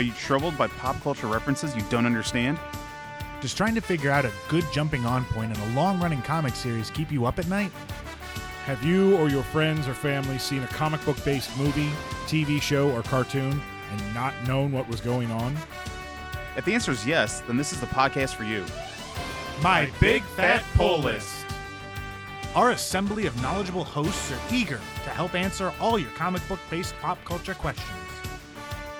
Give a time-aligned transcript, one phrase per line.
[0.00, 2.58] Are you troubled by pop culture references you don't understand?
[3.42, 6.54] Just trying to figure out a good jumping on point in a long running comic
[6.54, 7.70] series keep you up at night?
[8.64, 11.90] Have you or your friends or family seen a comic book based movie,
[12.28, 13.60] TV show, or cartoon
[13.92, 15.54] and not known what was going on?
[16.56, 18.64] If the answer is yes, then this is the podcast for you.
[19.62, 21.44] My Big Fat Pull List.
[22.54, 26.94] Our assembly of knowledgeable hosts are eager to help answer all your comic book based
[27.02, 27.99] pop culture questions.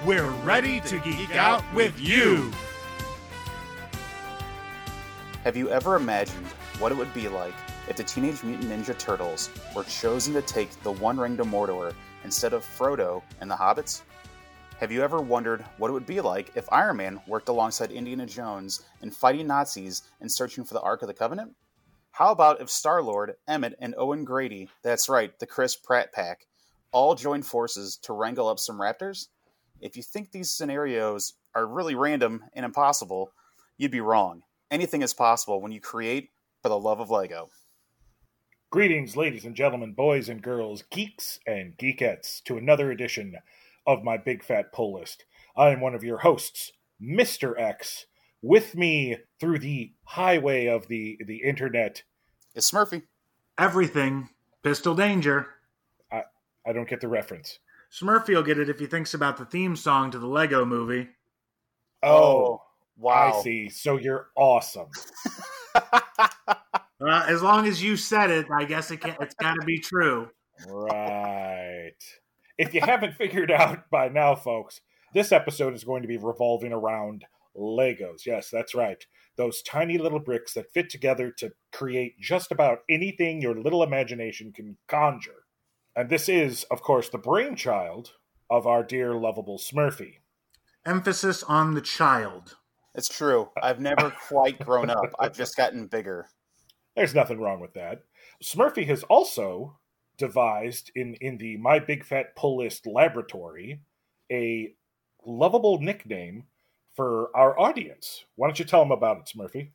[0.07, 2.51] We're ready to geek out with you.
[5.45, 6.47] Have you ever imagined
[6.79, 7.53] what it would be like
[7.87, 11.93] if the Teenage Mutant Ninja Turtles were chosen to take the One Ring to Mordor
[12.25, 14.01] instead of Frodo and the Hobbits?
[14.79, 18.25] Have you ever wondered what it would be like if Iron Man worked alongside Indiana
[18.25, 21.55] Jones in fighting Nazis and searching for the Ark of the Covenant?
[22.13, 26.47] How about if Star Lord, Emmett, and Owen Grady, that's right, the Chris Pratt pack,
[26.91, 29.27] all joined forces to wrangle up some raptors?
[29.81, 33.33] If you think these scenarios are really random and impossible,
[33.79, 34.43] you'd be wrong.
[34.71, 36.31] Anything is possible when you create
[36.63, 37.49] for the love of Lego.
[38.71, 43.37] Greetings, ladies and gentlemen, boys and girls, geeks and geekettes, to another edition
[43.87, 45.25] of my Big Fat Pull List.
[45.57, 47.59] I am one of your hosts, Mr.
[47.59, 48.07] X.
[48.43, 52.03] With me through the highway of the, the internet,
[52.55, 53.03] It's Smurfy.
[53.59, 54.29] Everything.
[54.63, 55.49] Pistol Danger.
[56.13, 56.25] I,
[56.67, 57.59] I don't get the reference.
[57.93, 61.09] Smurfy will get it if he thinks about the theme song to the Lego movie.
[62.03, 62.63] Oh,
[62.97, 63.39] wow.
[63.39, 63.69] I see.
[63.69, 64.89] So you're awesome.
[67.01, 69.79] Uh, as long as you said it, I guess it can, it's got to be
[69.79, 70.29] true.
[70.69, 71.93] Right.
[72.59, 74.83] If you haven't figured out by now, folks,
[75.15, 77.25] this episode is going to be revolving around
[77.57, 78.27] Legos.
[78.27, 79.03] Yes, that's right.
[79.37, 84.53] Those tiny little bricks that fit together to create just about anything your little imagination
[84.53, 85.45] can conjure.
[85.97, 88.13] And this is, of course, the brainchild
[88.49, 90.17] of our dear lovable Smurfy.
[90.87, 92.57] Emphasis on the child.
[92.95, 93.51] It's true.
[93.63, 95.15] I've never quite grown up.
[95.19, 96.27] I've just gotten bigger.
[96.97, 98.03] There's nothing wrong with that.
[98.43, 99.79] Smurfy has also
[100.17, 103.81] devised in, in the My Big Fat Pull List laboratory
[104.31, 104.75] a
[105.25, 106.45] lovable nickname
[106.95, 108.25] for our audience.
[108.37, 109.71] Why don't you tell them about it, Smurfy?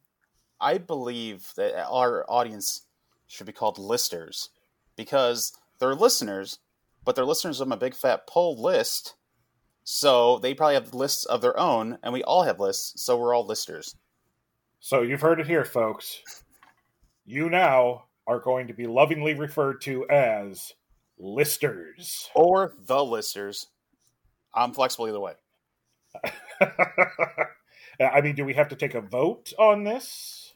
[0.60, 2.86] I believe that our audience
[3.28, 4.50] should be called listers
[4.96, 6.60] because they're listeners,
[7.04, 9.16] but they're listeners of my big fat pull list.
[9.84, 13.36] So they probably have lists of their own, and we all have lists, so we're
[13.36, 13.96] all listers.
[14.80, 16.22] So you've heard it here, folks.
[17.26, 20.74] You now are going to be lovingly referred to as
[21.18, 22.30] listers.
[22.34, 23.68] Or the listers.
[24.54, 25.34] I'm flexible either way.
[28.00, 30.54] I mean, do we have to take a vote on this?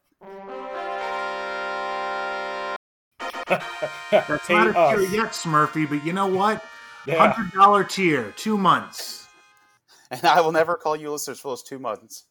[3.48, 5.00] That's not a us.
[5.00, 6.64] tier yet, Smurfy, but you know what?
[7.06, 7.28] Yeah.
[7.32, 9.28] Hundred dollar tier, two months.
[10.12, 12.26] And I will never call you listeners for those two months.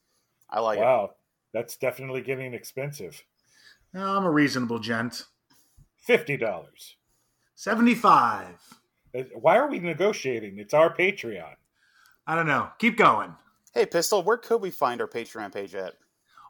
[0.51, 0.83] I like it.
[0.83, 1.11] Wow,
[1.53, 3.23] that's definitely getting expensive.
[3.93, 5.25] No, I'm a reasonable gent.
[5.97, 6.97] Fifty dollars.
[7.55, 8.57] Seventy five.
[9.17, 10.59] Uh, why are we negotiating?
[10.59, 11.55] It's our Patreon.
[12.27, 12.71] I don't know.
[12.79, 13.35] Keep going.
[13.73, 15.95] Hey, Pistol, where could we find our Patreon page at?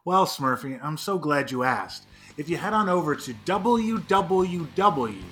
[0.05, 2.05] Well, Smurfy, I'm so glad you asked.
[2.37, 5.23] If you head on over to www,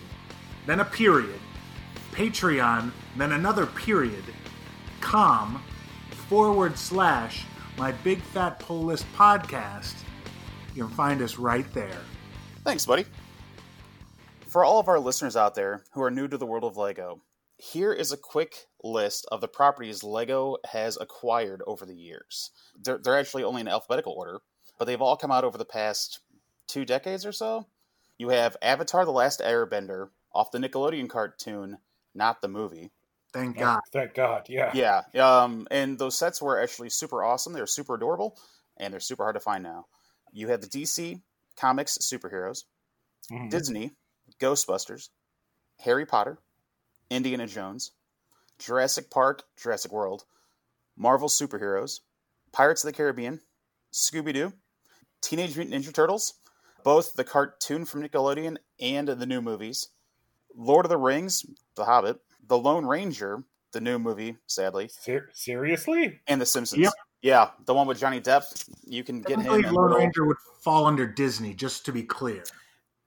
[0.65, 1.39] then a period,
[2.11, 4.23] Patreon, then another period,
[4.99, 5.61] com,
[6.27, 7.45] forward slash
[7.77, 9.93] my big fat pull list podcast,
[10.73, 12.01] you can find us right there.
[12.63, 13.05] Thanks, buddy.
[14.47, 17.21] For all of our listeners out there who are new to the world of Lego,
[17.57, 22.49] here is a quick list of the properties Lego has acquired over the years.
[22.81, 24.39] They're, they're actually only in alphabetical order,
[24.83, 26.19] but they've all come out over the past
[26.67, 27.65] two decades or so.
[28.17, 31.77] You have Avatar The Last Airbender off the Nickelodeon cartoon,
[32.13, 32.91] not the movie.
[33.31, 33.79] Thank Oh, God.
[33.93, 34.49] thank God.
[34.49, 34.73] Yeah.
[34.73, 37.53] Yeah, um, and those sets were actually super awesome.
[37.53, 38.37] They're super adorable,
[38.75, 39.85] and they're super hard to find now.
[40.33, 41.21] You have the DC
[41.55, 42.65] Comics superheroes,
[43.31, 43.49] Mhm.
[43.51, 43.95] Disney,
[44.37, 45.11] Ghostbusters,
[45.79, 46.39] Harry Potter,
[47.09, 47.91] Indiana Jones,
[48.59, 50.25] Jurassic Park, Jurassic World,
[50.97, 52.01] Marvel superheroes,
[52.51, 53.39] Pirates of the Caribbean,
[53.93, 54.51] Scooby Doo,
[55.23, 56.35] Teenage Mutant Ninja Turtles,
[56.83, 59.89] both the cartoon from Nickelodeon and the new movies,
[60.55, 66.19] Lord of the Rings, The Hobbit, The Lone Ranger, the new movie, sadly, Ser- seriously?
[66.27, 66.81] and The Simpsons.
[66.83, 66.93] Yep.
[67.21, 68.43] Yeah, the one with Johnny Depp.
[68.85, 69.45] You can get him.
[69.45, 72.43] Technically, Lone Ranger would fall under Disney, just to be clear.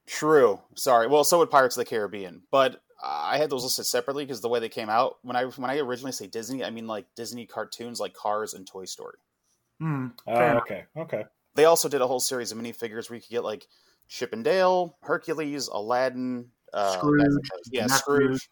[0.07, 0.59] True.
[0.75, 1.07] Sorry.
[1.07, 4.49] Well, so would Pirates of the Caribbean, but I had those listed separately because the
[4.49, 5.17] way they came out.
[5.23, 8.67] When I when I originally say Disney, I mean like Disney cartoons, like Cars and
[8.67, 9.19] Toy Story.
[9.81, 11.25] Hmm, Oh, okay, okay.
[11.57, 13.67] They also did a whole series of minifigures where you could get like
[14.09, 17.69] Chip and Dale, Hercules, Aladdin, uh, Scrooge, guys like those.
[17.73, 17.97] yeah, Nephew.
[17.99, 18.51] Scrooge,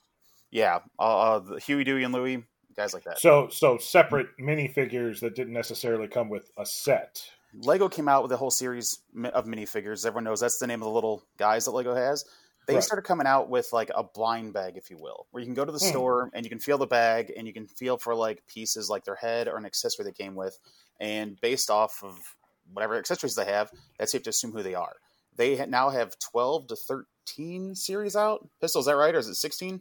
[0.51, 2.45] yeah, uh, uh, Huey, Dewey, and Louie,
[2.77, 3.19] guys like that.
[3.19, 7.23] So, so separate minifigures that didn't necessarily come with a set.
[7.57, 10.05] Lego came out with a whole series mi- of minifigures.
[10.05, 12.25] Everyone knows that's the name of the little guys that Lego has.
[12.67, 12.83] They Right.
[12.83, 15.65] started coming out with like a blind bag, if you will, where you can go
[15.65, 15.85] to the Hmm.
[15.87, 19.05] store and you can feel the bag and you can feel for like pieces like
[19.05, 20.59] their head or an accessory they came with.
[20.99, 22.19] And based off of
[22.73, 24.95] whatever accessories they have, that's safe to assume who they are.
[25.37, 28.49] They ha- now have 12 to 13 series out.
[28.61, 29.15] Pistol, is that right?
[29.15, 29.81] Or is it 16?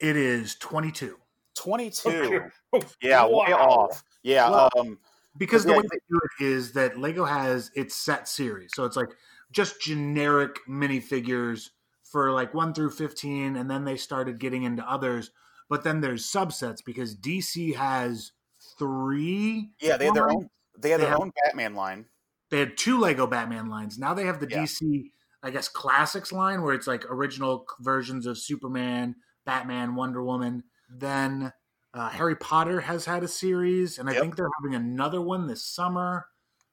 [0.00, 1.16] It is 22.
[1.54, 2.40] 22.
[2.72, 4.02] Oh, Yeah, way off.
[4.22, 4.50] Yeah.
[4.50, 4.98] Well, um,
[5.38, 8.72] Because the Yeah, way they- they do it is that Lego has its set series.
[8.74, 9.10] So it's like
[9.52, 11.70] just generic minifigures
[12.04, 15.30] for like 1 through 15 and then they started getting into others.
[15.68, 18.32] But then there's subsets because DC has
[18.78, 20.48] 3 yeah, they have their own.
[20.78, 22.06] They had They their have- own Batman line.
[22.50, 23.98] They had two Lego Batman lines.
[23.98, 24.62] Now they have the Yeah.
[24.62, 25.12] DC
[25.42, 29.14] I guess classics line where it's like original versions of Superman,
[29.44, 30.64] Batman, Wonder Woman.
[30.88, 31.52] Then
[31.94, 34.20] uh, Harry Potter has had a series, and I Yep.
[34.22, 36.26] think they're having another one this summer.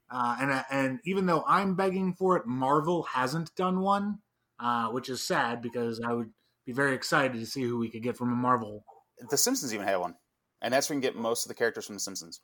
[0.09, 4.19] Uh, and and even though I'm begging for it, Marvel hasn't done one,
[4.59, 6.33] uh, which is sad because I would
[6.65, 8.85] be very excited to see who we could get from a Marvel.
[9.29, 10.15] The Simpsons even have one,
[10.61, 12.39] and that's where you can get most of the characters from The Simpsons.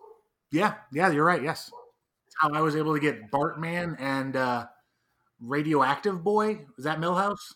[0.51, 1.41] Yeah, yeah, you're right.
[1.43, 4.67] Yes, That's how I was able to get Bartman and uh,
[5.39, 6.65] Radioactive Boy.
[6.77, 7.53] Is that Milhouse?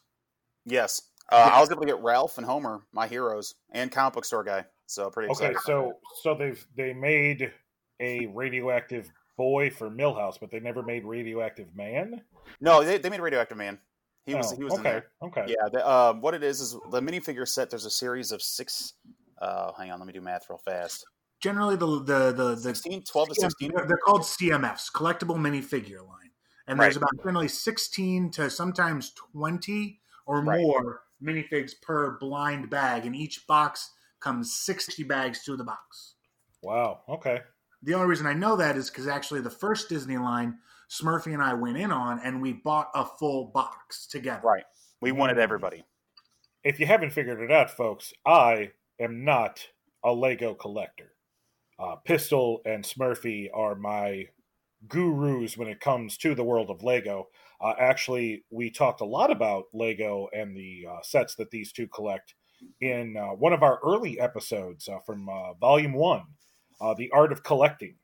[0.65, 1.01] Yes,
[1.31, 4.43] uh, I was able to get Ralph and Homer, my heroes, and comic book store
[4.43, 4.65] guy.
[4.85, 5.59] So pretty Okay, excited.
[5.65, 7.51] so so they've they made
[7.99, 12.21] a radioactive boy for Milhouse, but they never made radioactive man.
[12.61, 13.79] no, they, they made Radioactive Man.
[14.25, 15.05] He was Oh, he was okay, in there.
[15.23, 15.45] okay.
[15.47, 17.69] Yeah, the, uh, what it is is the minifigure set.
[17.69, 18.93] There's a series of six.
[19.41, 21.05] Uh, hang on, let me do math real fast.
[21.43, 23.71] Generally, the the the, the 16, 12 to 16.
[23.75, 26.31] They're, they're called CMFs, collectible minifigure line,
[26.67, 27.03] and there's Right.
[27.03, 30.61] about generally 16 to sometimes 20 or Right.
[30.61, 33.91] more minifigs per blind bag, and each box
[34.21, 36.15] comes 60 bags to the box.
[36.61, 37.01] Wow.
[37.09, 37.41] Okay.
[37.81, 40.59] The only reason I know that is because actually the first Disney line,
[40.89, 44.47] Smurfy and I went in on, and we bought a full box together.
[44.47, 44.63] Right.
[45.01, 45.83] We wanted everybody.
[46.63, 49.67] If you haven't figured it out, folks, I am not
[50.05, 51.12] a Lego collector.
[51.79, 54.27] Uh, Pistol and Smurfy are my
[54.87, 57.29] gurus when it comes to the world of Lego.
[57.61, 61.87] Uh, actually, we talked a lot about Lego and the uh, sets that these two
[61.87, 62.35] collect
[62.81, 66.23] in uh, one of our early episodes uh, from uh, Volume One,
[66.81, 67.95] uh, "The Art of Collecting."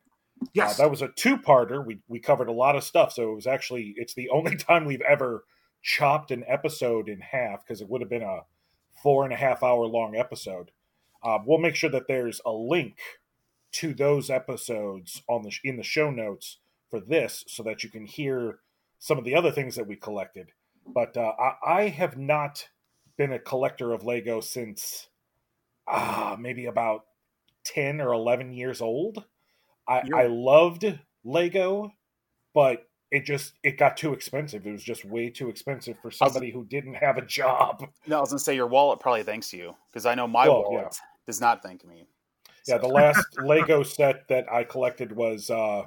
[0.54, 1.86] Yes, that was a two-parter.
[1.86, 4.86] We we covered a lot of stuff, so it was actually it's the only time
[4.86, 5.44] we've ever
[5.82, 8.42] chopped an episode in half because it would have been a
[9.02, 10.72] four and a half hour long episode.
[11.24, 12.98] Uh, we'll make sure that there's a link
[13.74, 18.06] to those episodes on the in the show notes for this, so that you can
[18.06, 18.60] hear
[18.98, 20.52] some of the other things that we collected.
[20.88, 22.68] But uh, I, I have not
[23.18, 25.08] been a collector of Lego since
[25.88, 27.06] ah maybe about
[27.64, 29.24] ten or eleven years old.
[29.88, 31.92] I, You're- I loved Lego,
[32.54, 34.66] but it just it got too expensive.
[34.68, 37.88] It was just way too expensive for somebody who didn't have a job.
[38.08, 40.64] No, I was gonna say your wallet probably thanks you because I know my Well,
[40.64, 42.06] wallet does not thank me.
[42.70, 45.84] Yeah, the last Lego set that I collected was uh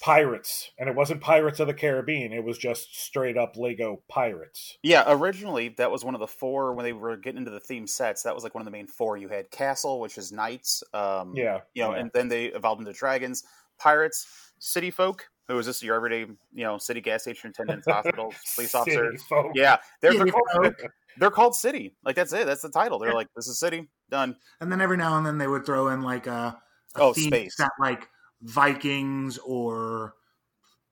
[0.00, 2.32] Pirates, and it wasn't Pirates of the Caribbean.
[2.32, 4.78] It was just straight up Lego Pirates.
[4.82, 7.86] Yeah, originally that was one of the four when they were getting into the theme
[7.86, 8.22] sets.
[8.22, 9.16] That was like one of the main four.
[9.16, 10.82] You had Castle, which is knights.
[10.94, 12.00] Um, Yeah, you know, yeah.
[12.00, 13.44] and then they evolved into dragons,
[13.78, 16.20] pirates, city folk, who is just your everyday,
[16.52, 19.24] you know, city gas station attendants, hospitals, police City officers.
[19.54, 20.74] Yeah, they're, they're, called,
[21.18, 21.94] they're called city.
[22.04, 22.46] Like that's it.
[22.46, 23.00] That's the title.
[23.00, 24.36] They're like, this is city done.
[24.60, 26.60] and then every now and then they would throw in like a,
[26.96, 27.56] a Oh, theme space.
[27.56, 28.08] set like
[28.42, 30.14] Vikings or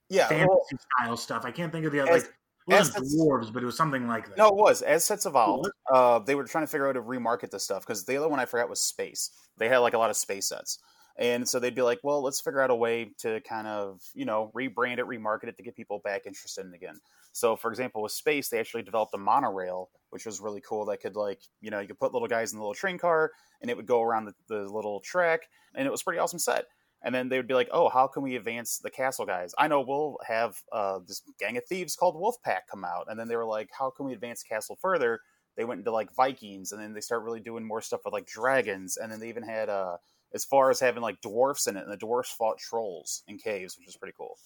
[0.09, 0.29] Yeah.
[0.29, 0.67] fantasy well,
[0.99, 1.45] style stuff.
[1.45, 2.13] I can't think of the other.
[2.13, 2.35] As- Like,
[2.69, 4.37] it wasn't dwarves, but it was something like that.
[4.37, 5.71] No, it was as sets evolved.
[5.91, 8.29] Uh, they were trying to figure out how to remarket this stuff because the other
[8.29, 9.31] one I forgot was space.
[9.57, 10.79] They had like a lot of space sets,
[11.17, 14.27] and so they'd be like, "Well, let's figure out a way to kind of you
[14.27, 17.01] know rebrand it, remarket it to get people back interested in it again."
[17.33, 20.87] So, for example, with space, they actually developed a monorail, which was really cool.
[20.87, 23.33] That could like you know you could put little guys in the little train car,
[23.61, 25.43] and it would go around the, the little track,
[25.75, 26.67] and it was a pretty awesome set.
[27.01, 29.69] And then they would be like, "Oh, how can we advance the castle guys?" I
[29.69, 33.37] know we'll have uh, this gang of thieves called Wolfpack come out, and then they
[33.37, 35.21] were like, "How can we advance the castle further?"
[35.59, 38.27] they went into like Vikings, and then they start really doing more stuff with like
[38.27, 39.97] dragons, and then they even had uh
[40.33, 43.77] as far as having like dwarfs in it, and the dwarfs fought trolls in caves,
[43.77, 44.39] which is pretty cool.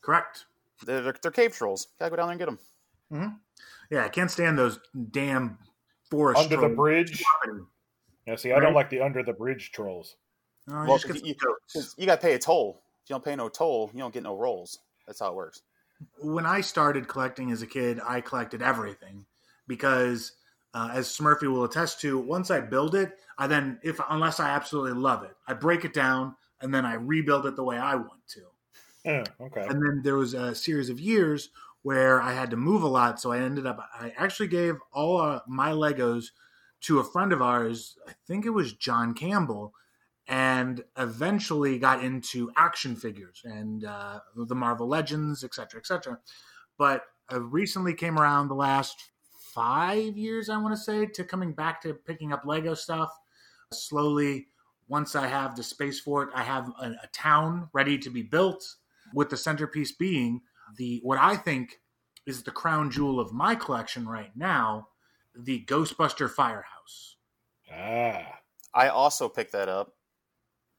[0.00, 0.46] Correct.
[0.86, 1.88] They're, they're, they're cave trolls.
[1.98, 2.58] Gotta go down there and get them.
[3.12, 3.34] Mm-hmm.
[3.90, 4.78] Yeah, I can't stand those
[5.10, 5.58] damn
[6.10, 6.70] forest under trolls.
[6.70, 7.22] the bridge.
[8.26, 8.62] Yeah, see, I Right.
[8.62, 10.16] don't like the under the bridge trolls.
[10.68, 12.82] Oh, you Well, just get 'cause some you, you got to pay a toll.
[13.04, 14.80] If you don't pay no toll, you don't get no rolls.
[15.06, 15.62] That's how it works.
[16.20, 19.26] when I started collecting as a kid, I collected everything
[19.66, 20.32] because,
[20.74, 24.50] uh, as Smurfy will attest to, once I build it, I then, if unless I
[24.50, 27.94] absolutely love it, I break it down and then I rebuild it the way I
[27.96, 28.46] want to.
[29.04, 29.70] Yeah, okay.
[29.70, 31.50] And then there was a series of years
[31.82, 33.78] where I had to move a lot, so I ended up.
[33.94, 36.26] I actually gave all uh, my Legos
[36.82, 37.96] to a friend of ours.
[38.06, 39.72] I think it was John Campbell,
[40.26, 46.18] and eventually got into action figures and uh, the Marvel Legends, et cetera, et cetera.
[46.76, 48.96] But I recently came around the last
[49.54, 53.10] five years, I want to say, to coming back to picking up Lego stuff.
[53.72, 54.48] Slowly,
[54.88, 58.22] once I have the space for it, I have a, a town ready to be
[58.22, 58.76] built,
[59.14, 60.42] with the centerpiece being
[60.76, 61.80] the what I think
[62.26, 64.88] is the crown jewel of my collection right now,
[65.34, 67.16] the Ghostbuster Firehouse.
[67.72, 68.40] Ah,
[68.74, 69.96] I also picked that up,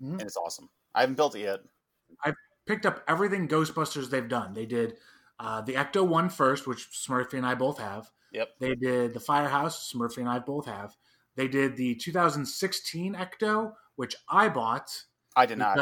[0.01, 0.13] Mhm.
[0.13, 0.69] and it's awesome.
[0.93, 1.61] I haven't built it yet.
[2.23, 4.53] I've picked up everything Ghostbusters they've done.
[4.53, 4.97] They did
[5.39, 8.11] uh, the Ecto one first, which Smurfy and I both have.
[8.33, 8.59] Yep.
[8.59, 10.97] They did the Firehouse, Smurfy and I both have.
[11.35, 15.05] They did the 2016 Ecto, which I bought
[15.37, 15.79] I did not.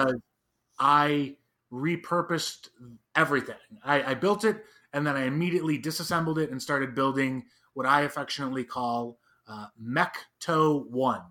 [0.77, 1.37] I
[1.71, 2.69] repurposed
[3.15, 3.55] everything.
[3.83, 8.01] I, I built it and then I immediately disassembled it and started building what I
[8.01, 11.21] affectionately call uh, Mechto One.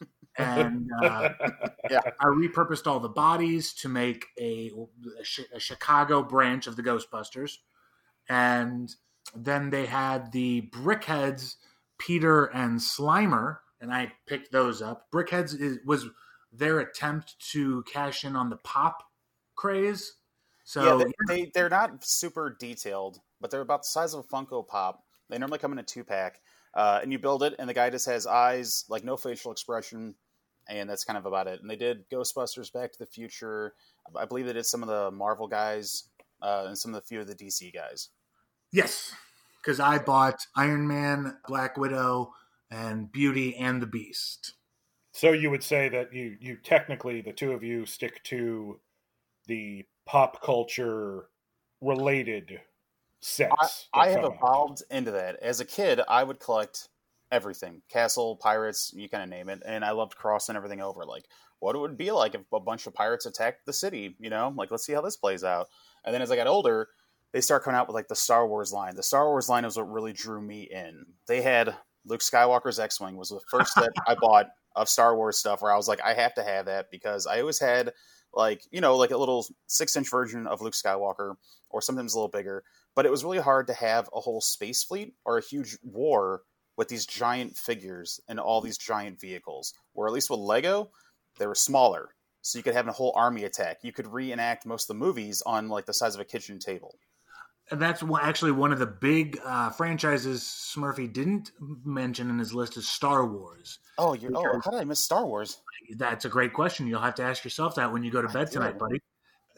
[0.38, 1.30] And uh,
[1.90, 4.70] I repurposed all the bodies to make a,
[5.18, 7.52] a, a Chicago branch of the Ghostbusters,
[8.28, 8.94] and
[9.34, 11.54] then they had the BrickHeadz,
[11.98, 15.06] Peter and Slimer, and I picked those up.
[15.10, 16.06] BrickHeadz is, was
[16.52, 19.04] their attempt to cash in on the pop
[19.56, 20.14] craze.
[20.64, 24.28] So yeah, they, they they're not super detailed, but they're about the size of a
[24.28, 25.04] Funko Pop.
[25.28, 26.40] They normally come in a two pack,
[26.74, 30.14] uh, and you build it, and the guy just has eyes, like no facial expression,
[30.68, 31.60] and that's kind of about it.
[31.60, 33.74] And they did Ghostbusters, Back to the Future.
[34.16, 36.08] I believe they did some of the Marvel guys,
[36.42, 38.08] uh, and some of the few of the DC guys.
[38.72, 39.12] yes,
[39.62, 42.32] because I bought Iron Man, Black Widow,
[42.70, 44.54] and Beauty and the Beast.
[45.12, 48.80] so you would say that you you technically the two of you stick to
[49.46, 51.26] the pop culture
[51.80, 52.60] related
[53.20, 53.88] sets.
[53.92, 54.36] I, I have come out.
[54.36, 55.36] evolved into that.
[55.42, 56.88] As a kid, I would collect
[57.32, 59.62] everything Castle, Pirates, you kind of name it.
[59.66, 61.04] And I loved crossing everything over.
[61.04, 61.24] Like,
[61.58, 64.52] what it would be like if a bunch of pirates attacked the city, you know?
[64.54, 65.68] Like, let's see how this plays out.
[66.04, 66.88] And then as I got older,
[67.32, 68.94] they start coming out with like the Star Wars line.
[68.94, 71.04] The Star Wars line was what really drew me in.
[71.26, 71.74] They had
[72.04, 75.72] Luke Skywalker's X Wing, was the first that I bought of Star Wars stuff where
[75.72, 77.92] I was like, I have to have that because I always had
[78.36, 81.34] like, you know, like a little six inch version of Luke Skywalker
[81.70, 82.62] or sometimes a little bigger
[82.96, 86.42] but it was really hard to have a whole space fleet or a huge war
[86.76, 89.74] with these giant figures and all these giant vehicles.
[89.92, 90.90] Where at least with Lego,
[91.38, 92.08] they were smaller,
[92.40, 93.78] so you could have a whole army attack.
[93.82, 96.98] You could reenact most of the movies on like the size of a kitchen table.
[97.70, 101.50] And that's actually one of the big uh, franchises Smurfy didn't
[101.84, 103.80] mention in his list is Star Wars.
[103.98, 105.58] Oh, you're, oh, how did I miss Star Wars?
[105.96, 106.86] That's a great question.
[106.86, 109.00] You'll have to ask yourself that when you go to bed tonight, buddy.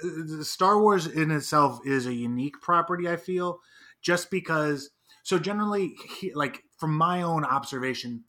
[0.02, 3.60] Uh, Star Wars in itself is a unique property, I feel,
[4.02, 4.90] just because.
[5.24, 8.24] So, generally, he, like from my own observation,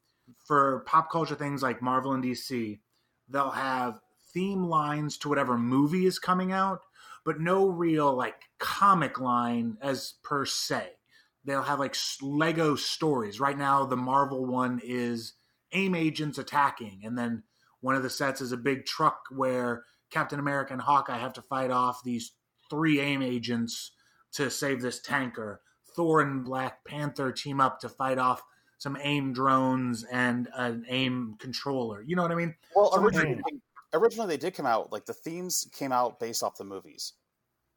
[0.45, 2.79] for pop culture things like Marvel and DC,
[3.29, 3.99] they'll have
[4.33, 6.81] theme lines to whatever movie is coming out,
[7.25, 10.89] but no real like comic line as per se.
[11.45, 13.39] They'll have like Lego stories.
[13.39, 15.33] Right now, the Marvel one is
[15.71, 17.43] AIM agents attacking, and then
[17.81, 21.41] one of the sets is a big truck where Captain America and Hawkeye have to
[21.41, 22.33] fight off these
[22.69, 23.91] three AIM agents
[24.33, 25.61] to save this tanker.
[25.95, 28.41] Thor and Black Panther team up to fight off
[28.77, 32.01] some AIM drones and an AIM controller.
[32.01, 32.55] You know what I mean?
[32.75, 33.41] Well, So- originally,
[33.93, 37.13] originally they did come out like the themes came out based off the movies.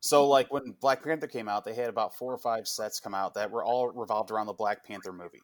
[0.01, 3.15] So like when Black Panther came out, they had about four or five sets come
[3.15, 5.43] out that were all revolved around the Black Panther movie.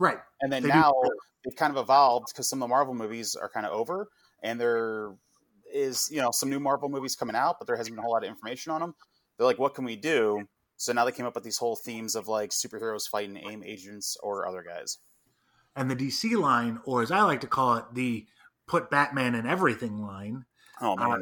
[0.00, 0.18] Right.
[0.40, 0.74] And then They do.
[0.74, 0.92] now
[1.44, 4.08] they've kind of evolved because some of the Marvel movies are kind of over,
[4.42, 5.14] and there
[5.72, 8.12] is you know some new Marvel movies coming out, but there hasn't been a whole
[8.12, 8.94] lot of information on them.
[9.36, 10.48] They're like, what can we do?
[10.78, 14.16] So now they came up with these whole themes of like superheroes fighting AIM agents
[14.22, 14.98] or other guys.
[15.76, 18.26] And the DC line, or as I like to call it, the
[18.66, 20.46] put Batman in everything line,
[20.80, 21.18] Oh Uh,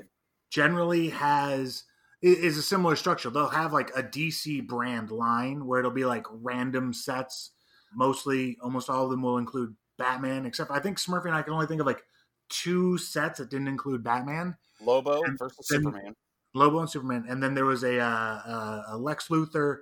[0.51, 1.83] generally has
[2.23, 3.31] is a similar structure.
[3.31, 7.51] They'll have like a DC brand line where it'll be like random sets
[7.95, 11.53] mostly almost all of them will include Batman, except I think Smurfy and I can
[11.55, 12.03] only think of like
[12.49, 14.57] two sets that didn't include Batman.
[14.81, 16.15] Lobo And versus then- Superman.
[16.55, 19.81] Lobo and Superman, and then there was a uh, uh, a Lex Luthor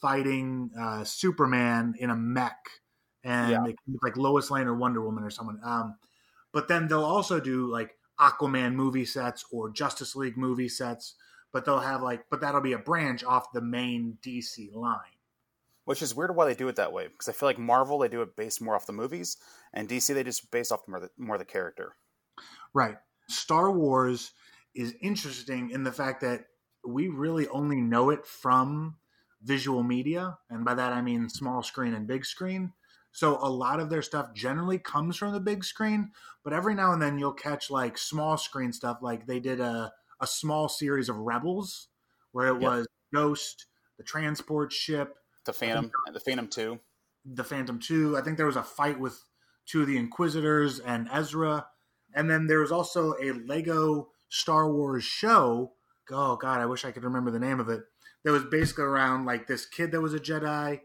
[0.00, 2.56] fighting uh, Superman in a mech,
[3.22, 3.60] and Yeah.
[4.02, 5.60] like Lois Lane or Wonder Woman or someone.
[5.62, 5.96] Um,
[6.52, 11.14] but then they'll also do like Aquaman movie sets or Justice League movie sets,
[11.52, 15.17] but they'll have like, but that'll be a branch off the main DC line.
[15.88, 18.08] Which is weird why they do it that way because I feel like Marvel they
[18.08, 19.38] do it based more off the movies,
[19.72, 21.96] and DC they just based off more the, more the character.
[22.74, 22.98] Right.
[23.28, 24.32] Star Wars
[24.74, 26.46] is interesting in the fact that
[26.86, 28.98] we really only know it from
[29.42, 30.38] visual media.
[30.48, 32.72] And by that, I mean small screen and big screen.
[33.12, 36.12] So a lot of their stuff generally comes from the big screen,
[36.44, 38.98] but every now and then you'll catch like small screen stuff.
[39.02, 41.88] Like they did a, a small series of Rebels
[42.32, 42.60] where it Yep.
[42.60, 43.66] was Ghost,
[43.96, 45.17] the transport ship,
[45.48, 46.78] The Phantom, the Phantom Two.
[47.24, 48.18] the Phantom 2.
[48.18, 49.18] I think there was a fight with
[49.66, 51.66] two of the Inquisitors and Ezra.
[52.14, 55.72] And then there was also a Lego Star Wars show.
[56.10, 57.80] Oh, God, I wish I could remember the name of it.
[58.24, 60.80] That was basically around like this kid that was a Jedi.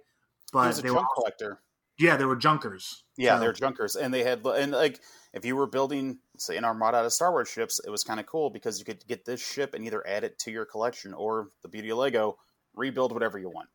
[0.54, 1.60] But was a they junk were, collector.
[2.00, 3.04] yeah, they were junkers.
[3.18, 5.02] Yeah, So- they're junkers, and they had and like
[5.34, 8.20] if you were building say an armada out of Star Wars ships, it was kind
[8.20, 11.14] of cool because you could get this ship and either add it to your collection
[11.14, 12.38] or the beauty of Lego,
[12.76, 13.68] rebuild whatever you want.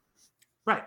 [0.69, 0.85] Right.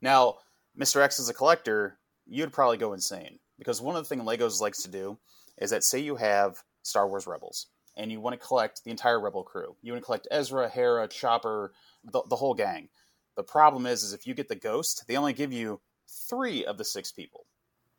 [0.00, 0.36] Now,
[0.78, 1.02] Mr.
[1.02, 4.82] X is a collector, you'd probably go insane because one of the things Legos likes
[4.82, 5.18] to do
[5.58, 7.66] is that say you have Star Wars Rebels
[7.98, 11.06] and you want to collect the entire Rebel crew, you want to collect Ezra, Hera,
[11.06, 12.88] Chopper, the, the whole gang.
[13.36, 16.78] The problem is, is if you get the Ghost, they only give you three of
[16.78, 17.44] the six people.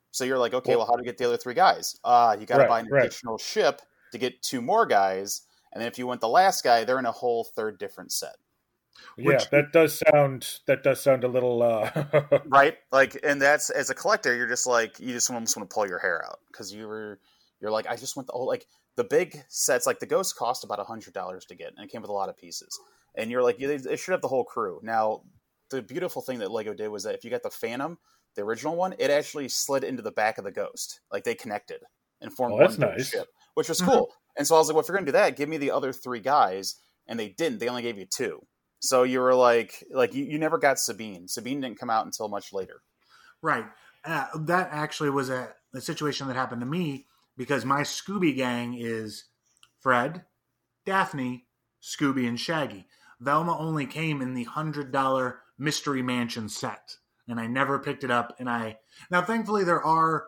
[0.10, 2.00] So you're like, okay, well, how do you get the other three guys?
[2.04, 3.06] Uh, you got to Right, buy an right.
[3.06, 6.84] additional ship to get two more guys, and then if you want the last guy,
[6.84, 8.36] they're in a whole third different set.
[9.18, 12.78] Yeah, that does sound that does sound a little uh right?
[12.92, 15.88] Like and that's as a collector you're just like you just almost want to pull
[15.88, 17.20] your hair out because you were
[17.60, 18.66] you're like i just want the whole like
[18.98, 21.92] the big sets like the ghost cost about a hundred dollars to get and it
[21.92, 22.80] came with a lot of pieces.
[23.16, 24.80] And you're like you- they should have the whole crew.
[24.84, 25.22] Now
[25.70, 27.98] the beautiful thing that lego did was that if you got the phantom
[28.36, 31.00] the original one it actually slid into the back of the ghost.
[31.12, 31.82] Like they connected
[32.22, 33.10] and formed Oh, one nice.
[33.10, 34.10] ship which was cool.
[34.38, 35.94] And so i was like well if you're gonna do that give me the other
[35.94, 36.76] three guys
[37.08, 37.60] and they didn't.
[37.60, 38.42] They only gave you two
[38.82, 42.28] so you were like like you, you never got sabine sabine didn't come out until
[42.28, 42.82] much later
[43.42, 43.66] Right.
[44.06, 48.76] Uh, that actually was a, a situation that happened to me because my Scooby gang
[48.80, 49.26] is
[49.80, 50.26] Fred,
[50.86, 51.46] Daphne,
[51.82, 52.88] Scooby, and Shaggy.
[53.20, 58.12] Velma only came in the hundred dollar Mystery Mansion set, and I never picked it
[58.12, 58.36] up.
[58.40, 58.80] And I
[59.12, 60.26] now, thankfully, there are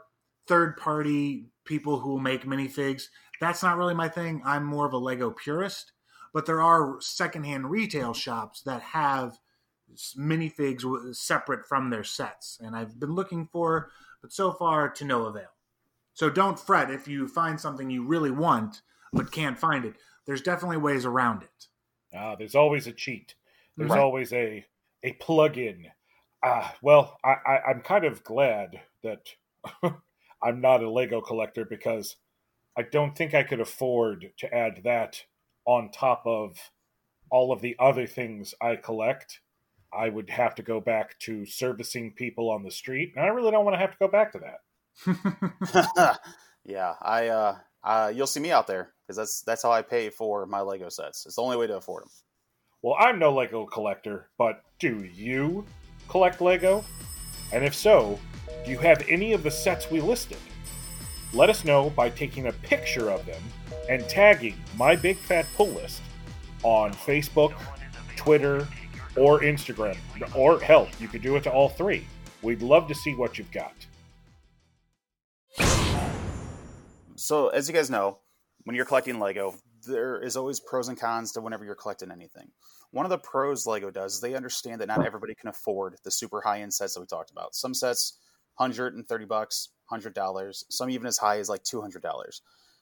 [0.47, 3.03] third party people who will make minifigs.
[3.39, 4.41] That's not really my thing.
[4.45, 5.91] I'm more of a Lego purist,
[6.33, 9.39] but there are secondhand retail shops that have
[10.17, 13.89] minifigs separate from their sets, and I've been looking for,
[14.21, 15.49] but so far to no avail.
[16.13, 19.95] So don't fret if you find something you really want but can't find it.
[20.25, 21.67] There's definitely ways around it.
[22.15, 23.35] Ah, there's always a cheat.
[23.77, 23.99] There's Right.
[23.99, 24.65] always a
[25.03, 25.91] a plug-in.
[26.43, 29.35] Ah, well, I, I I'm kind of glad that
[30.41, 32.15] I'm not a Lego collector because
[32.77, 35.25] I don't think I could afford to add that
[35.65, 36.57] on top of
[37.29, 39.39] all of the other things I collect.
[39.91, 43.51] I would have to go back to servicing people on the street, and I really
[43.51, 46.19] don't want to have to go back to that.
[46.65, 50.09] yeah, I uh, uh, you'll see me out there because that's that's how I pay
[50.09, 51.25] for my Lego sets.
[51.25, 52.09] It's the only way to afford them.
[52.81, 55.65] Well, I'm no Lego collector, but do you
[56.09, 56.83] collect Lego?
[57.51, 58.19] And if so,
[58.65, 60.39] do you have any of the sets we listed?
[61.33, 63.41] Let us know by taking a picture of them
[63.89, 66.01] and tagging My Big Fat Pull List
[66.63, 67.53] on Facebook,
[68.15, 68.67] Twitter,
[69.15, 69.97] or Instagram.
[70.35, 72.07] Or hell, you could do it to all three.
[72.41, 73.73] We'd love to see what you've got.
[77.15, 78.19] So, as you guys know,
[78.63, 82.51] when you're collecting Lego, there is always pros and cons to whenever you're collecting anything.
[82.91, 86.11] One of the pros Lego does is they understand that not everybody can afford the
[86.11, 87.55] super high end sets that we talked about.
[87.55, 88.17] Some sets,
[88.57, 92.01] 130 bucks, $100, some even as high as like $200.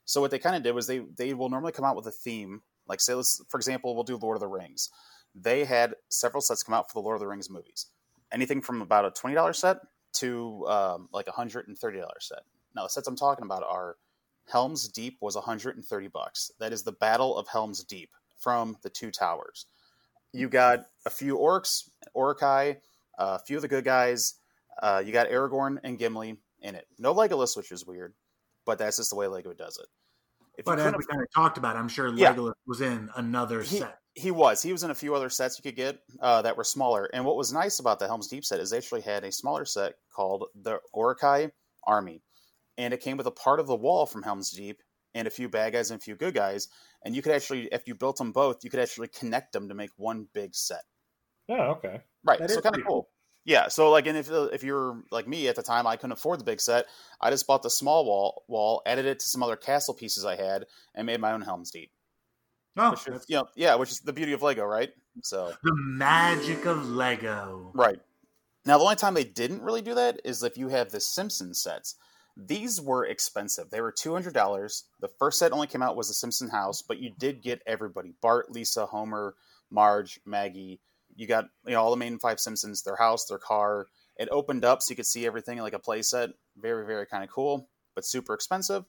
[0.05, 2.11] So what they kind of did was they they will normally come out with a
[2.11, 2.61] theme.
[2.87, 4.89] Like say, let's, for example, we'll do Lord of the Rings.
[5.33, 7.87] They had several sets come out for the Lord of the Rings movies.
[8.31, 9.77] Anything from about a $20 set
[10.13, 11.75] to um, like a $130
[12.19, 12.39] set.
[12.75, 13.95] Now the sets I'm talking about are
[14.49, 16.51] Helm's Deep was 130 bucks.
[16.59, 19.65] That is the Battle of Helm's Deep from the Two Towers.
[20.33, 22.77] You got a few orcs, Uruk-hai,
[23.17, 24.35] a few of the good guys.
[24.81, 26.87] Uh, you got Aragorn and Gimli in it.
[26.97, 28.13] No Legolas, which is weird,
[28.65, 29.87] but that's just the way Lego does it.
[30.57, 32.33] If But you as we kind of talked about, I'm sure Yeah.
[32.33, 33.97] Legolas was in another He- set.
[34.13, 34.61] He was.
[34.61, 37.09] He was in a few other sets you could get uh, that were smaller.
[37.13, 39.63] And what was nice about the Helm's Deep set is they actually had a smaller
[39.63, 41.51] set called the Uruk-hai
[41.85, 42.21] Army.
[42.77, 44.81] And it came with a part of the wall from Helm's Deep
[45.13, 46.67] and a few bad guys and a few good guys.
[47.05, 49.75] And you could actually, if you built them both, you could actually connect them to
[49.75, 50.83] make one big set.
[51.47, 52.01] Oh, okay.
[52.25, 52.39] Right.
[52.39, 53.09] That so kind of pretty cool.
[53.43, 53.67] Yeah.
[53.69, 56.39] So like, and if uh, if you're like me at the time, I couldn't afford
[56.39, 56.85] the big set.
[57.19, 60.35] I just bought the small wall, wall, added it to some other castle pieces I
[60.35, 61.91] had, and made my own Helm's Deep.
[62.77, 64.91] Oh, Which is, you know, yeah, which is the beauty of Lego, right?
[65.23, 67.71] So the magic of Lego.
[67.73, 67.99] Right.
[68.65, 71.61] Now, the only time they didn't really do that is if you have the Simpsons
[71.61, 71.95] sets.
[72.37, 73.69] These were expensive.
[73.69, 74.85] They were two hundred dollars.
[75.01, 78.13] The first set only came out was the Simpson house, but you did get everybody:
[78.21, 79.35] Bart, Lisa, Homer,
[79.69, 80.79] Marge, Maggie.
[81.21, 83.85] You got you know all the main five Simpsons, their house, their car.
[84.17, 86.31] It opened up so you could see everything like a play set.
[86.57, 88.85] Very, very kind of cool, but super expensive.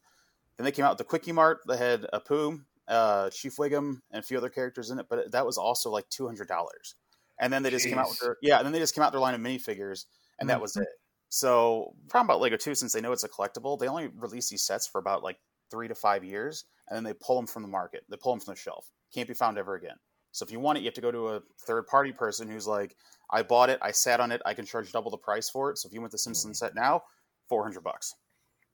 [0.56, 4.18] Then they came out with the Quickie Mart that had Apu, uh, Chief Wiggum, and
[4.18, 6.94] a few other characters in it, but that was also like two hundred dollars.
[7.38, 9.12] And then they just came out with their yeah, and then they just came out
[9.12, 10.06] their line of minifigures,
[10.40, 10.88] and that was it.
[11.28, 14.62] So problem about Lego too, since they know it's a collectible, they only release these
[14.62, 15.36] sets for about like
[15.70, 18.04] three to five years, and then they pull them from the market.
[18.08, 18.90] They pull them from the shelf.
[19.12, 19.96] Can't be found ever again.
[20.32, 22.66] So if you want it, you have to go to a third party person who's
[22.66, 22.96] like,
[23.30, 25.78] I bought it, I sat on it, I can charge double the price for it.
[25.78, 27.02] So if you want the Simpsons set now,
[27.48, 28.14] four hundred bucks.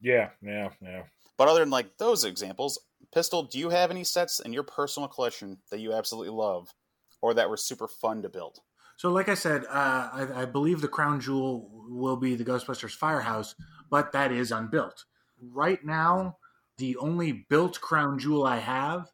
[0.00, 1.02] Yeah, yeah, yeah.
[1.36, 2.78] But other than like those examples,
[3.12, 6.74] Pistol, do you have any sets in your personal collection that you absolutely love,
[7.20, 8.58] or that were super fun to build?
[8.96, 12.94] So, like I said, uh, I, I believe the crown jewel will be the Ghostbusters
[12.94, 13.54] Firehouse,
[13.90, 15.04] but that is unbuilt.
[15.40, 16.38] Right now,
[16.78, 19.10] the only built crown jewel I have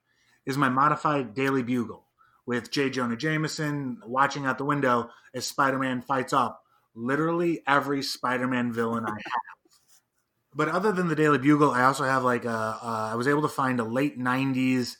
[0.46, 2.03] is my modified Daily Bugle
[2.46, 2.90] with J.
[2.90, 6.56] Jonah Jameson watching out the window as Spider Man fights off
[6.94, 9.18] literally every Spider Man villain I have.
[10.56, 13.42] But other than the Daily Bugle, I also have like a, uh, I was able
[13.42, 14.94] to find a late 90s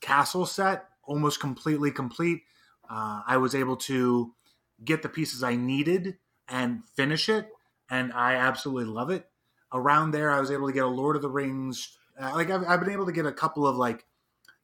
[0.00, 2.42] castle set, almost completely complete.
[2.88, 4.32] Uh, I was able to
[4.84, 7.48] get the pieces I needed and finish it,
[7.90, 9.26] and I absolutely love it.
[9.72, 11.98] Around there, I was able to get a Lord of the Rings.
[12.20, 14.04] Uh, like I've, I've been able to get a couple of like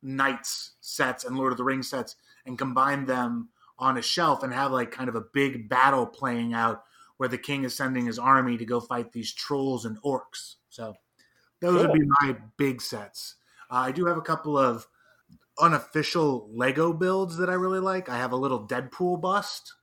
[0.06, 2.16] Knights sets and Lord of the Rings sets
[2.46, 6.54] and combine them on a shelf and have like kind of a big battle playing
[6.54, 6.84] out
[7.16, 10.54] where the king is sending his army to go fight these trolls and orcs.
[10.70, 10.94] So
[11.60, 13.34] those would be my big sets.
[13.70, 14.86] Uh, I do have a couple of
[15.58, 18.08] unofficial Lego builds that I really like.
[18.08, 19.74] I have a little Deadpool bust,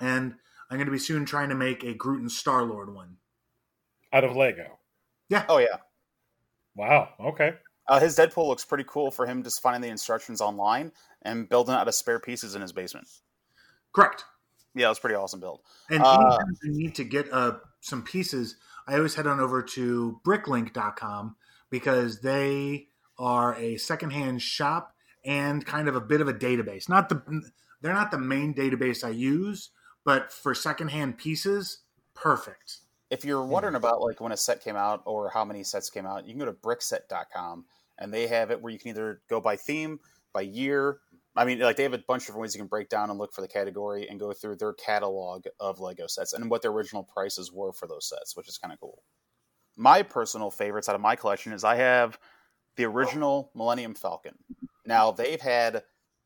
[0.00, 0.34] and
[0.70, 3.18] I'm going to be soon trying to make a Groot and Star Lord one.
[4.12, 4.78] Out of Lego.
[5.28, 5.44] Yeah.
[5.48, 5.76] Oh yeah,
[6.74, 7.10] Wow.
[7.20, 7.54] Okay.
[7.90, 11.74] Uh, his Deadpool looks pretty cool for him just finding the instructions online and building
[11.74, 13.08] out of spare pieces in his basement.
[13.92, 14.24] Correct.
[14.76, 15.60] Yeah, it was a pretty awesome build.
[15.90, 18.54] And Uh, anytime I need to get uh, some pieces,
[18.86, 21.34] I always head on over to bricklink.com
[21.68, 22.86] because they
[23.18, 26.88] are a secondhand shop and kind of a bit of a database.
[26.88, 27.42] Not the
[27.80, 29.70] they're not the main database I use,
[30.04, 31.78] but for secondhand pieces,
[32.14, 32.78] perfect.
[33.10, 36.06] If you're wondering about like when a set came out or how many sets came
[36.06, 37.64] out, you can go to brickset.com
[38.00, 40.00] and they have it where you can either go by theme,
[40.32, 40.98] by year.
[41.36, 43.18] I mean, like they have a bunch of different ways you can break down and
[43.18, 46.72] look for the category and go through their catalog of Lego sets and what their
[46.72, 49.02] original prices were for those sets, which is kind of cool.
[49.76, 52.18] My personal favorites out of my collection is I have
[52.76, 54.34] the original Millennium Falcon.
[54.84, 55.84] Now they've had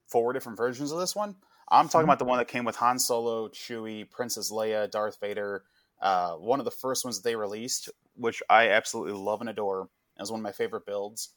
[0.09, 1.37] four different versions of this one.
[1.69, 5.65] I'm talking about the one that came with Han Solo, Chewie, Princess Leia, Darth Vader.
[6.01, 9.89] Uh, one of the first ones that they released, which I absolutely love and adore,
[10.17, 11.31] It was one of my favorite builds.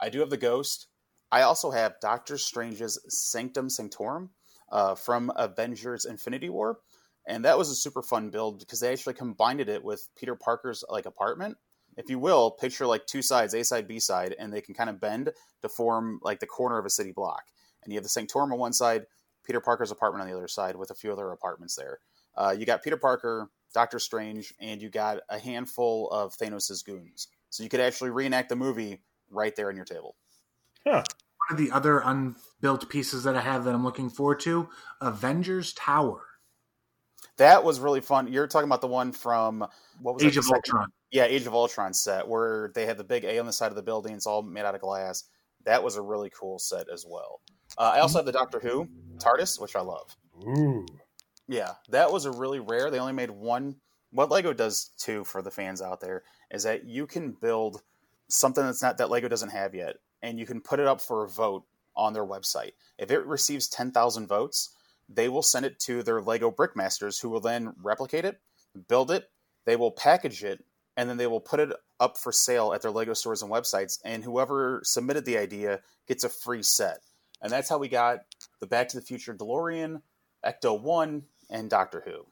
[0.00, 0.86] I do have the Ghost.
[1.30, 4.30] I also have Doctor Strange's Sanctum Sanctorum
[4.70, 6.78] uh, from Avengers: Infinity War,
[7.26, 10.84] and that was a super fun build because they actually combined it with Peter Parker's
[10.88, 11.56] like apartment.
[11.96, 14.88] If you will, picture like two sides, A side, B side, and they can kind
[14.88, 15.32] of bend
[15.62, 17.42] to form like the corner of a city block.
[17.82, 19.06] And you have the Sanctorum on one side,
[19.44, 21.98] Peter Parker's apartment on the other side, with a few other apartments there.
[22.36, 27.26] Uh, you got Peter Parker, Doctor Strange, and you got a handful of Thanos' goons.
[27.50, 30.16] So you could actually reenact the movie right there on your table.
[30.84, 31.02] Huh.
[31.48, 34.68] One of the other unbuilt pieces that I have that I'm looking forward to,
[35.00, 36.22] Avengers Tower,
[37.38, 38.32] That was really fun.
[38.32, 39.60] You're talking about the one from
[40.02, 40.40] what was Age it?
[40.40, 40.92] of Ultron.
[41.10, 43.76] Yeah, Age of Ultron set where they had the big A on the side of
[43.76, 44.14] the building.
[44.14, 45.24] It's all made out of glass.
[45.64, 47.40] That was a really cool set as well.
[47.78, 48.88] Uh, I also have the Doctor Who
[49.18, 50.16] TARDIS, which I love.
[50.46, 50.84] Ooh.
[51.46, 52.90] Yeah, that was a really rare.
[52.90, 53.76] They only made one.
[54.10, 57.82] What Lego does too for the fans out there is that you can build
[58.28, 61.24] something that's not that Lego doesn't have yet, and you can put it up for
[61.24, 61.64] a vote
[61.96, 62.72] on their website.
[62.98, 64.70] If it receives ten thousand votes,
[65.08, 68.40] they will send it to their Lego Brickmasters, who will then replicate it,
[68.88, 69.30] build it.
[69.64, 70.64] They will package it
[70.96, 74.00] and then they will put it up for sale at their Lego stores and websites.
[74.04, 76.98] And whoever submitted the idea gets a free set.
[77.40, 78.20] And that's how we got
[78.58, 80.02] the Back to the Future DeLorean,
[80.44, 82.26] Ecto One, and Doctor Who.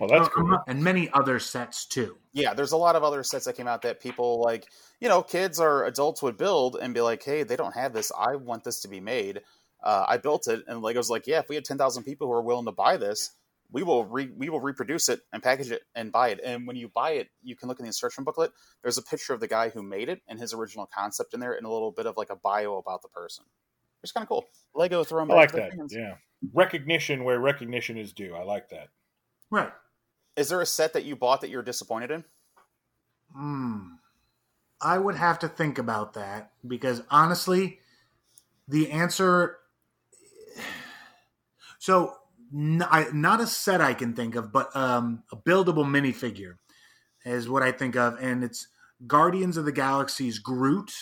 [0.00, 0.58] Well, that's cool.
[0.66, 2.16] and many other sets too.
[2.32, 4.66] Yeah, there's a lot of other sets that came out that people like,
[5.00, 8.10] you know, kids or adults would build and be like, hey, they don't have this.
[8.16, 9.42] I want this to be made.
[9.82, 12.32] Uh, I built it, and Lego's like, yeah, if we had ten thousand people who
[12.32, 13.30] are willing to buy this,
[13.72, 16.40] we will re- we will reproduce it and package it and buy it.
[16.44, 18.52] And when you buy it, you can look in the instruction booklet.
[18.82, 21.54] There's a picture of the guy who made it and his original concept in there,
[21.54, 23.44] and a little bit of like a bio about the person.
[24.02, 24.44] It's kind of cool.
[24.74, 25.72] Lego throwing I like that.
[25.72, 25.94] fans.
[25.96, 26.14] Yeah.
[26.54, 28.34] Recognition where recognition is due.
[28.34, 28.88] I like that.
[29.50, 29.72] Right.
[30.36, 32.24] Is there a set that you bought that you're disappointed in?
[33.34, 33.78] Hmm.
[34.82, 37.80] I would have to think about that because honestly,
[38.68, 39.58] the answer.
[41.78, 42.14] So,
[42.54, 46.56] n- I- not a set I can think of, but um, a buildable minifigure
[47.24, 48.68] is what I think of, and it's
[49.06, 50.92] Guardians of the Galaxy's Groot.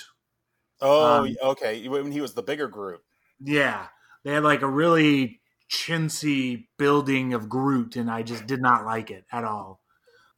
[0.80, 1.88] Oh, Um, okay.
[1.88, 3.00] When he was the bigger Groot.
[3.40, 3.88] Yeah,
[4.22, 9.10] they had like a really chintzy building of Groot, and I just did not like
[9.10, 9.82] it at all.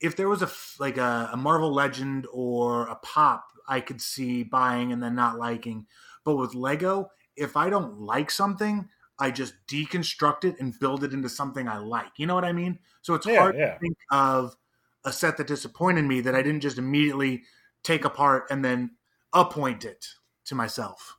[0.00, 4.42] If there was a like a, a Marvel Legend or a Pop, I could see
[4.42, 5.86] buying and then not liking.
[6.24, 8.88] But with Lego, if I don't like something,
[9.18, 12.12] I just deconstruct it and build it into something I like.
[12.18, 12.78] You know what I mean?
[13.02, 13.78] So it's Yeah, hard yeah.
[13.80, 14.56] to think of
[15.04, 17.44] a set that disappointed me that I didn't just immediately
[17.82, 18.96] take apart and then
[19.32, 20.06] appoint it
[20.46, 21.16] to myself.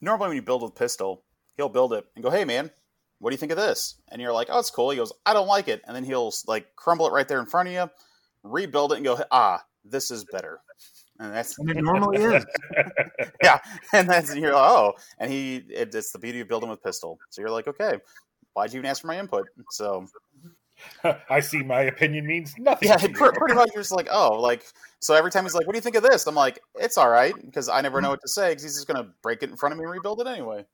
[0.00, 1.24] normally when you build with pistol
[1.56, 2.70] he'll build it and go hey man
[3.22, 3.94] what do you think of this?
[4.10, 4.90] And you're like oh it's cool.
[4.90, 5.80] He goes i don't like it.
[5.86, 7.88] And then he'll like crumble it right there in front of you
[8.42, 10.60] rebuild it and go ah this is better.
[11.20, 12.44] And that's And it normally is.
[13.42, 13.60] yeah.
[13.92, 14.92] And that's and you're like oh.
[15.18, 17.18] And he it, it's the beauty of building with pistol.
[17.30, 17.98] So you're like okay.
[18.54, 19.46] Why'd you even ask for my input?
[19.70, 20.04] So
[21.30, 22.88] I see my opinion means nothing.
[22.88, 24.64] yeah to pretty, pretty much you're just like oh like
[24.98, 26.26] so every time he's like what do you think of this?
[26.26, 28.88] I'm like it's all right because i never know what to say because he's just
[28.88, 30.64] gonna break it in front of me and rebuild it anyway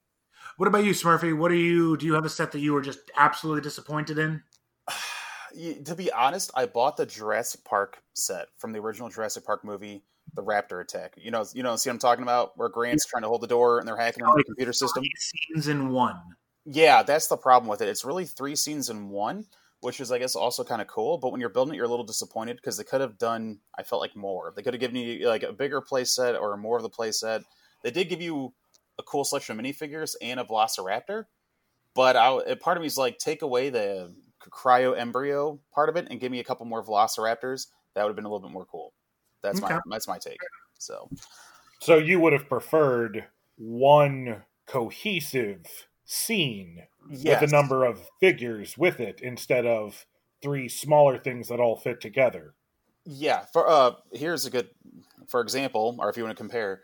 [0.58, 1.38] What about you, Smurfy?
[1.38, 2.04] What do you do?
[2.04, 4.42] You have a set that you were just absolutely disappointed in?
[5.86, 10.04] To be honest, I bought the Jurassic Park set from the original Jurassic Park movie,
[10.34, 11.14] The Raptor Attack.
[11.16, 12.52] You know, you know, see what I'm talking about?
[12.56, 15.04] Where Grant's trying to hold the door and they're hacking into the computer system.
[15.16, 16.20] Scenes in one.
[16.66, 17.88] Yeah, that's the problem with it.
[17.88, 19.46] It's really three scenes in one,
[19.80, 21.16] which is, I guess, also kind of cool.
[21.16, 23.84] But when you're building it, you're a little disappointed because they could have done, I
[23.84, 24.52] felt like more.
[24.54, 27.10] They could have given you like a bigger play set or more of the play
[27.10, 27.40] set.
[27.82, 28.52] They did give you
[28.98, 31.24] a cool selection of minifigures and a Velociraptor,
[31.94, 34.14] but I, part of me is like, take away the
[34.50, 37.66] cryo embryo part of it and give me a couple more Velociraptors.
[37.94, 38.92] That would have been a little bit more cool.
[39.42, 40.38] That's my that's my take.
[40.78, 41.08] So
[41.80, 45.64] So you would have preferred one cohesive
[46.04, 47.40] scene yes.
[47.40, 50.06] with a number of figures with it instead of
[50.42, 52.54] three smaller things that all fit together.
[53.04, 54.68] Yeah, for uh here's a good
[55.28, 56.82] for example, or if you want to compare,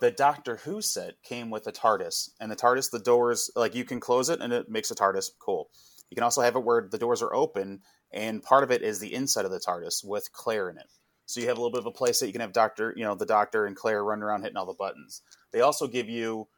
[0.00, 3.84] the Doctor Who set came with a TARDIS, and the TARDIS, the doors like you
[3.84, 5.30] can close it and it makes a TARDIS.
[5.38, 5.68] Cool.
[6.10, 8.98] You can also have it where the doors are open, and part of it is
[8.98, 10.90] the inside of the TARDIS with Claire in it.
[11.26, 13.04] So you have a little bit of a place that you can have Doctor, you
[13.04, 15.22] know, the Doctor and Claire running around hitting all the buttons.
[15.52, 16.48] They also give you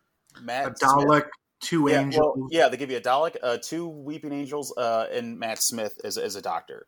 [0.40, 1.28] Matt A Smith- Dalek,
[1.60, 2.36] two yeah, angels.
[2.36, 6.00] well, yeah, they give you a Dalek, uh, two Weeping Angels, uh, and Matt Smith
[6.04, 6.86] as, as a doctor.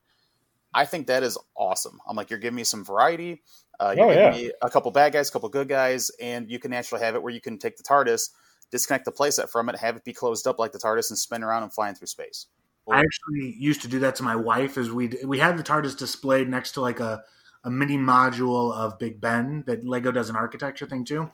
[0.72, 2.00] I think that is awesome.
[2.08, 3.42] I'm like, you're giving me some variety.
[3.80, 4.30] Uh, you're Oh, yeah.
[4.30, 7.22] me a couple bad guys, a couple good guys, and you can actually have it
[7.22, 8.30] where you can take the TARDIS,
[8.70, 11.42] disconnect the playset from it, have it be closed up like the TARDIS, and spin
[11.42, 12.46] around and flying through space.
[12.90, 14.76] I actually used to do that to my wife.
[14.76, 17.22] As we we had the TARDIS displayed next to like a
[17.64, 21.30] a mini module of Big Ben that Lego does an architecture thing too,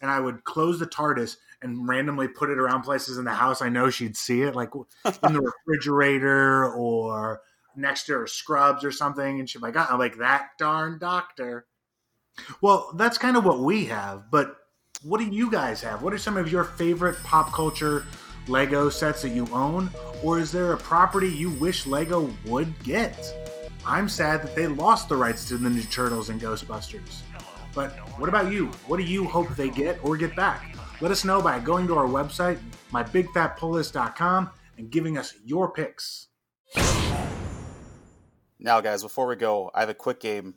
[0.00, 3.60] and I would close the TARDIS and randomly put it around places in the house.
[3.60, 7.42] I know she'd see it, like in the refrigerator or
[7.76, 11.66] next to her scrubs or something, and she'd be like, "I'm like that darn doctor."
[12.60, 14.56] Well, that's kind of what we have, but
[15.02, 16.02] what do you guys have?
[16.02, 18.06] What are some of your favorite pop culture
[18.48, 19.90] Lego sets that you own?
[20.22, 23.34] Or is there a property you wish Lego would get?
[23.86, 27.20] I'm sad that they lost the rights to the Ninja Turtles and Ghostbusters.
[27.74, 28.66] But what about you?
[28.86, 30.76] What do you hope they get or get back?
[31.00, 32.58] Let us know by going to our website,
[32.92, 36.28] mybigfatpulllist.com, and giving us your picks.
[38.58, 40.54] Now, guys, before we go, I have a quick game.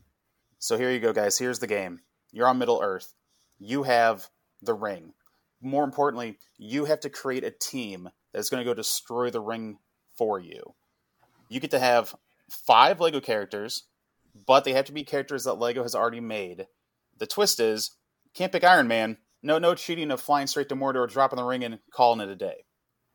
[0.60, 1.38] So here you go, guys.
[1.38, 2.00] Here's the game.
[2.32, 3.14] You're on Middle Earth.
[3.60, 4.28] You have
[4.62, 5.14] the ring.
[5.62, 9.78] More importantly, you have to create a team that's going to go destroy the ring
[10.18, 10.76] for you.
[11.50, 12.16] You get to have
[12.50, 13.84] five Lego characters,
[14.46, 16.68] but they have to be characters that Lego has already made.
[17.18, 17.96] The twist is,
[18.34, 19.18] can't pick Iron Man.
[19.42, 22.36] No, no cheating of flying straight to Mordor, dropping the ring, and calling it a
[22.36, 22.66] day.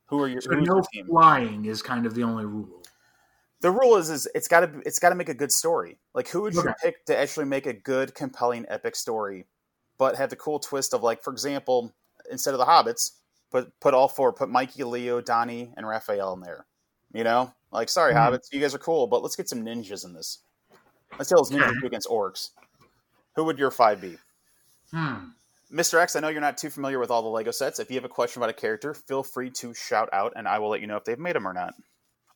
[0.07, 2.82] Who are your, So no your flying is kind of the only rule.
[3.63, 5.99] The rule is is it's got to it's got to make a good story.
[6.15, 6.73] Like who would you Okay.
[6.83, 9.47] pick to actually make a good, compelling, epic story,
[9.99, 11.95] but have the cool twist of like, for example,
[12.31, 13.13] instead of the hobbits,
[13.51, 16.67] put put all four, put Mikey, Leo, Donnie, and Raphael in there.
[17.15, 18.19] You know, like sorry Mhm.
[18.19, 20.41] hobbits, you guys are cool, but let's get some ninjas in this.
[21.19, 22.51] Let's see how those ninjas do against orcs.
[23.37, 24.19] Who would your five be?
[24.91, 25.31] Hmm.
[25.73, 25.99] Mr.
[26.01, 27.79] X, I know you're not too familiar with all the Lego sets.
[27.81, 30.59] If you have a question about a character, feel free to shout out and I
[30.59, 31.75] will let you know if they've made them or not.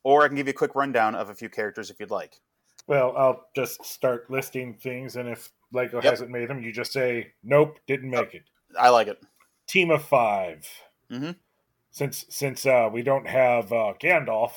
[0.07, 2.41] Or I can give you a quick rundown of a few characters if you'd like.
[2.87, 6.05] Well, I'll just start listing things, and if Lego Yep.
[6.05, 8.45] hasn't made them, you just say, nope, didn't make it.
[8.79, 9.21] I like it.
[9.67, 10.69] Team of 5
[11.11, 11.31] mm-hmm.
[11.91, 14.53] Since since uh, we don't have uh, Gandalf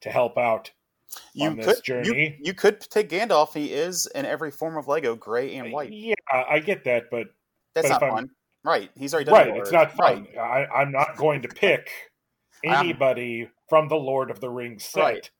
[0.00, 0.72] to help out
[1.32, 2.38] You on this could journey.
[2.40, 3.54] You, you could take Gandalf.
[3.54, 5.92] He is in every form of Lego, gray and white.
[5.92, 7.28] Yeah, I get that, but
[7.74, 8.30] That's but not if I'm- fun.
[8.64, 8.90] Right.
[8.96, 10.26] He's already done right, it's not fun.
[10.36, 11.88] I, I'm not going to pick
[12.68, 15.30] I'm- anybody from the Lord of the Rings set Right.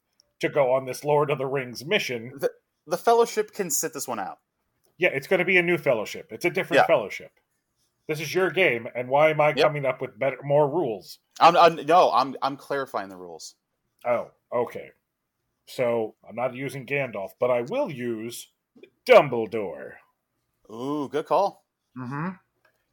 [0.40, 2.38] to go on this Lord of the Rings mission.
[2.86, 4.38] The Fellowship can sit this one out.
[4.98, 6.32] Yeah, it's going to be a new fellowship.
[6.32, 6.86] It's a different Yeah.
[6.86, 7.32] fellowship.
[8.08, 9.58] This is your game, and why am I Yep.
[9.58, 11.20] coming up with better, more rules?
[11.38, 13.54] I'm, I'm no, I'm I'm clarifying the rules.
[14.04, 14.90] Oh, okay.
[15.68, 18.50] So I'm not using Gandalf, but I will use
[19.06, 19.92] Dumbledore.
[20.70, 21.64] Ooh, good call.
[21.96, 22.30] Mm-hmm.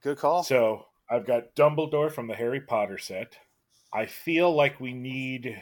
[0.04, 0.44] Good call.
[0.44, 3.39] So I've got Dumbledore from the Harry Potter set.
[3.93, 5.62] I feel like we need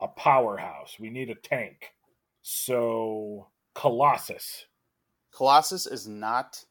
[0.00, 0.96] a powerhouse.
[0.98, 1.92] We need a tank.
[2.42, 4.66] So Colossus.
[5.32, 6.64] Colossus is not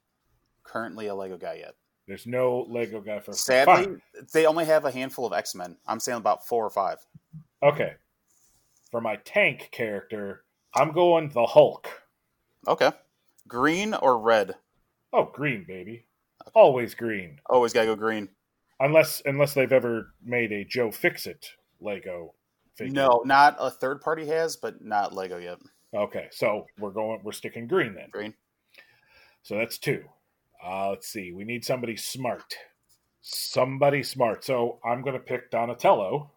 [0.64, 1.76] currently a Lego guy yet.
[2.08, 4.02] There's no Lego guy for Sadly, Fine.
[4.34, 5.78] they only have a handful of X Men.
[5.88, 6.98] I'm saying about four or five.
[7.62, 7.94] Okay.
[8.90, 11.88] For my tank character, I'm going the Hulk.
[12.68, 12.92] Okay.
[13.48, 14.56] Green or red?
[15.14, 16.06] Oh, green, baby.
[16.56, 17.40] Always green.
[17.48, 18.30] Always gotta go green.
[18.80, 22.34] Unless unless they've ever made a Joe Fixit Lego
[22.76, 22.94] figure.
[22.94, 25.58] No, not a third party has, but not Lego yet.
[25.94, 28.10] Okay, so we're going we're sticking green then.
[28.12, 28.34] Green.
[29.44, 30.04] So that's two.
[30.64, 31.32] Uh, let's see.
[31.32, 32.56] We need somebody smart.
[33.22, 34.44] Somebody smart.
[34.44, 36.32] So I'm going to pick Donatello.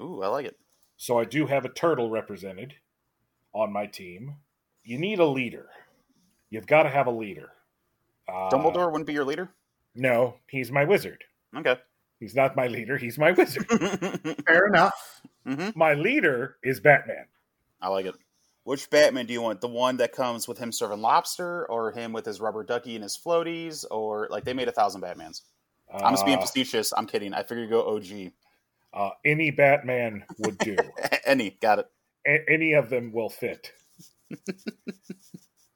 [0.00, 0.56] Ooh, I like it.
[0.96, 2.74] So I do have a turtle represented
[3.52, 4.36] on my team.
[4.84, 5.68] You need a leader.
[6.50, 7.50] You've got to have a leader.
[8.28, 9.50] Uh, Dumbledore wouldn't be your leader.
[9.94, 11.24] No, he's my wizard.
[11.56, 11.76] Okay.
[12.20, 12.96] He's not my leader.
[12.96, 13.66] He's my wizard.
[14.46, 15.22] Fair enough.
[15.46, 17.24] hmm my leader is Batman.
[17.80, 18.14] I like it.
[18.64, 19.60] Which Batman do you want?
[19.62, 23.02] The one that comes with him serving lobster, or him with his rubber ducky and
[23.02, 25.40] his floaties, or like they made a thousand Batmans?
[25.92, 26.92] I'm just being Uh, facetious.
[26.96, 27.32] I'm kidding.
[27.34, 28.32] I figured you go OG.
[28.92, 30.76] uh, any Batman would do.
[31.24, 31.86] Any, got it.
[32.28, 33.72] A- any of them will fit.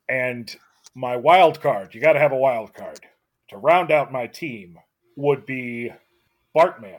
[0.08, 0.54] and
[0.94, 3.00] my wild card, you got to have a wild card
[3.48, 4.78] to round out my team
[5.16, 5.92] would be
[6.56, 6.98] Bartman.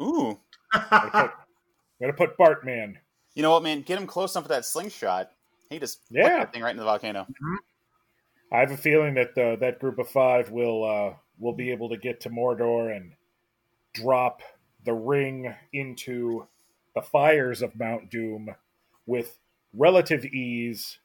[0.00, 0.38] Ooh,
[0.72, 1.30] I'm
[2.00, 2.94] going to put Bartman.
[3.34, 3.82] you know what, man?
[3.82, 5.30] Get him close enough with that slingshot.
[5.70, 6.38] He just Yeah.
[6.40, 7.26] that thing right into the volcano.
[8.52, 11.88] I have a feeling that uh, that group of five will uh, will be able
[11.88, 13.12] to get to Mordor and
[13.94, 14.40] drop
[14.84, 16.46] the ring into
[16.94, 18.54] the fires of Mount Doom
[19.06, 19.38] with
[19.72, 20.98] relative ease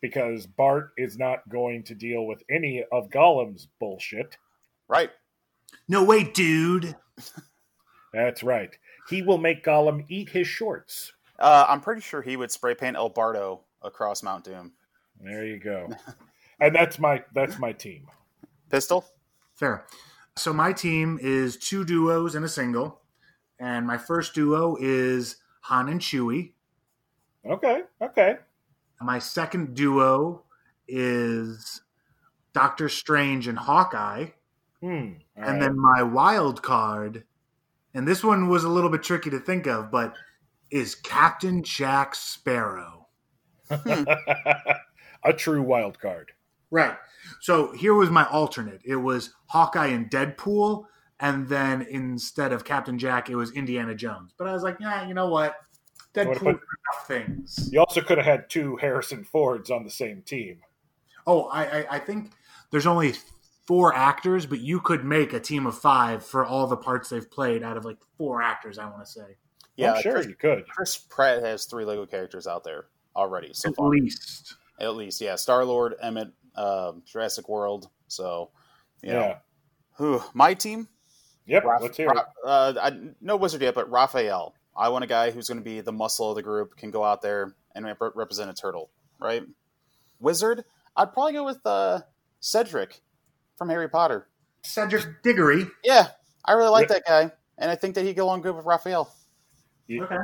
[0.00, 4.36] because Bart is not going to deal with any of Gollum's bullshit.
[4.88, 5.10] Right.
[5.88, 6.96] No way, dude.
[8.12, 8.76] That's right.
[9.08, 11.12] He will make Gollum eat his shorts.
[11.38, 14.72] Uh, I'm pretty sure he would spray paint El Barto across Mount Doom.
[15.20, 15.88] There you go.
[16.60, 18.06] and that's my that's my team.
[18.70, 19.04] Pistol.
[19.54, 19.86] Fair.
[20.36, 23.00] So my team is two duos and a single,
[23.58, 26.52] and my first duo is Han and Chewie.
[27.46, 28.36] Okay, okay.
[29.00, 30.44] My second duo
[30.88, 31.82] is
[32.52, 34.28] Doctor Strange and Hawkeye.
[34.82, 35.12] Hmm.
[35.36, 35.60] and right.
[35.60, 37.24] then my wild card,
[37.94, 40.14] and this one was a little bit tricky to think of, but
[40.70, 43.06] is Captain Jack Sparrow.
[43.70, 46.32] a true wild card.
[46.70, 46.96] Right.
[47.40, 48.80] So here was my alternate.
[48.84, 50.86] It was Hawkeye and Deadpool,
[51.20, 54.32] and then instead of Captain Jack, it was Indiana Jones.
[54.36, 55.54] But I was like, yeah, you know what?
[56.14, 57.68] What Deadpool if are I- enough things.
[57.72, 60.58] You also could have had two Harrison Fords on the same team.
[61.26, 62.32] Oh, I, I, I think
[62.70, 63.14] there's only
[63.66, 67.30] four actors, but you could make a team of five for all the parts they've
[67.30, 68.78] played out of like four actors.
[68.78, 69.36] I want to say
[69.76, 70.66] Yeah, I'm sure Chris, you could.
[70.68, 73.88] Chris Pratt has three Lego characters out there already so at far.
[73.88, 74.56] least.
[74.80, 75.36] At least, yeah.
[75.36, 77.88] Star Lord, Emmett, um, Jurassic World.
[78.08, 78.50] So,
[79.02, 79.20] you know.
[79.20, 79.36] Yeah.
[79.98, 80.88] Whew, my team.
[81.46, 81.64] Yep.
[81.64, 82.18] Raph- let's hear it.
[82.44, 84.54] Uh, I, no wizard yet, but Raphael.
[84.74, 87.04] I want a guy who's going to be the muscle of the group, can go
[87.04, 88.90] out there and rep- represent a turtle,
[89.20, 89.42] right?
[90.18, 90.64] Wizard.
[90.96, 92.00] I'd probably go with uh,
[92.40, 93.02] Cedric
[93.62, 94.26] from Harry Potter.
[94.64, 95.68] Cedric Diggory.
[95.84, 96.08] Yeah,
[96.44, 96.94] I really like Yeah.
[96.96, 99.08] that guy, and I think that he'd go along good with Raphael.
[99.86, 100.18] You- Okay.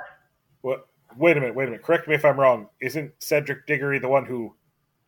[0.62, 0.86] What
[1.16, 1.82] Wait a minute, wait a minute.
[1.84, 2.68] Correct me if I'm wrong.
[2.82, 4.54] Isn't Cedric Diggory the one who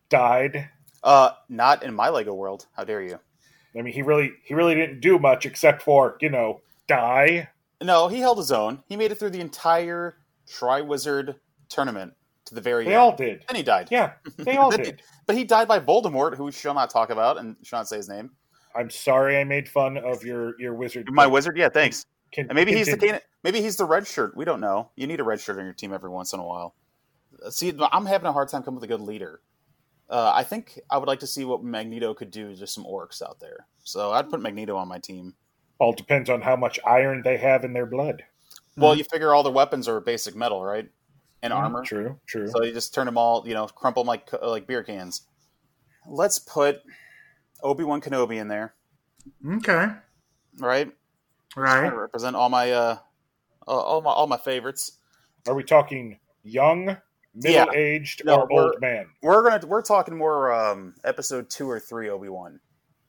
[0.09, 0.69] died?
[1.03, 2.65] Uh, not in my Lego world.
[2.75, 3.19] How dare you?
[3.77, 7.49] I mean, he really he really didn't do much except for you know die.
[7.81, 8.83] No, he held his own.
[8.87, 10.17] He made it through the entire
[10.47, 11.35] Triwizard
[11.69, 12.13] tournament
[12.51, 12.99] to the very They end.
[12.99, 13.45] all did.
[13.47, 13.87] and he died.
[13.89, 15.01] Yeah, they all Then- did.
[15.25, 17.95] But he died by Voldemort, who we shall not talk about and shall not say
[17.97, 18.31] his name.
[18.75, 21.07] I'm sorry I made fun of your your wizard.
[21.11, 22.05] My wizard, yeah, thanks.
[22.33, 24.35] Can, And maybe he's the maybe he's the red shirt.
[24.35, 24.91] We don't know.
[24.95, 26.75] You need a red shirt on your team every once in a while.
[27.45, 29.41] Uh, See, I'm having a hard time coming with a good leader.
[30.09, 33.21] Uh, I think I would like to see what Magneto could do to some orcs
[33.21, 33.65] out there.
[33.83, 35.33] So I'd put Magneto on my team.
[35.79, 38.23] All depends on how much iron they have in their blood.
[38.77, 40.87] Well, you figure all their weapons are basic metal, right?
[41.43, 41.83] And Mm, armor.
[41.83, 42.47] True, true.
[42.49, 45.21] So you just turn them all, you know, crumple them like like beer cans.
[46.07, 46.81] Let's put
[47.63, 48.73] Obi Wan Kenobi in there,
[49.57, 49.87] Okay.
[50.59, 50.91] right?
[51.55, 51.89] Right.
[51.89, 52.97] To represent all my uh,
[53.67, 54.97] all- my all my favorites.
[55.47, 56.97] Are we talking young,
[57.33, 59.07] middle aged, No, or old man?
[59.23, 62.59] We're gonna we're talking more um, episode two or three Obi Wan.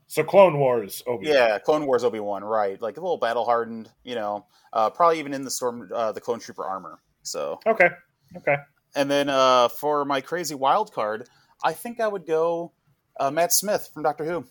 [0.07, 1.03] So Clone Wars.
[1.07, 1.29] Obi.
[1.29, 1.37] Wan.
[1.37, 2.81] Yeah, Clone Wars Obi Wan, right?
[2.81, 6.21] Like a little battle hardened, you know, uh, probably even in the storm uh, the
[6.21, 6.99] Clone Trooper armor.
[7.23, 7.89] So Okay.
[8.37, 8.57] Okay.
[8.95, 11.29] and then uh, for my crazy wild card,
[11.63, 12.73] I think I would go
[13.21, 14.45] uh, Matt Smith from Doctor Who.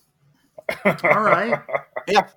[0.85, 1.59] All right.
[2.07, 2.27] Yeah.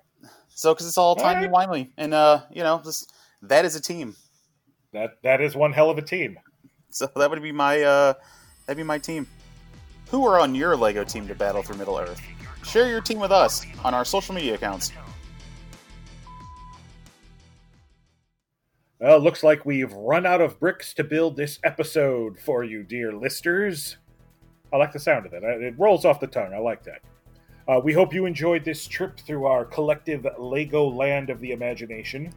[0.49, 1.69] So because it's all timey Alright.
[1.69, 4.15] wimey, and uh, you know, just that is a team.
[4.93, 6.37] That that is one hell of a team.
[6.91, 8.13] So that would be my uh,
[8.65, 9.27] that'd be my team.
[10.11, 12.21] Who are on your Lego team to battle through Middle Earth?
[12.63, 14.91] Share your team with us on our social media accounts.
[18.99, 23.11] Well, looks like we've run out of bricks to build this episode for you, dear
[23.11, 23.97] listeners.
[24.71, 25.43] I like the sound of that.
[25.43, 26.53] It rolls off the tongue.
[26.53, 27.01] I like that.
[27.67, 32.31] Uh, we hope you enjoyed this trip through our collective Lego land of the imagination.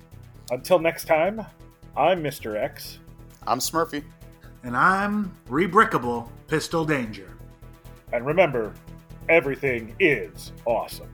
[0.50, 1.46] Until next time,
[1.96, 2.56] I'm Mr.
[2.56, 2.98] X.
[3.46, 4.02] I'm Smurfy.
[4.64, 7.36] And I'm rebrickable Pistol Danger.
[8.12, 8.74] And remember,
[9.28, 11.10] everything is awesome.